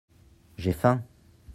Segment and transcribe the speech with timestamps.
[0.57, 1.03] J'ai faim.